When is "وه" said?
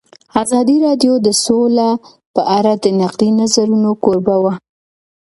4.43-4.53